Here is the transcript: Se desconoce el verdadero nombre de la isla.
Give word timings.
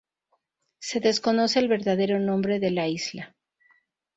Se 0.79 0.99
desconoce 0.99 1.59
el 1.59 1.67
verdadero 1.67 2.17
nombre 2.17 2.57
de 2.59 2.71
la 2.71 2.87
isla. 2.87 3.35